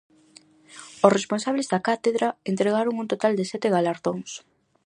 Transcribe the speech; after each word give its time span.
Os 1.05 1.15
responsables 1.17 1.69
da 1.71 1.83
cátedra 1.87 2.27
entregaron 2.51 2.99
un 3.01 3.07
total 3.11 3.33
de 3.39 3.45
sete 3.51 3.67
galardóns. 3.75 4.31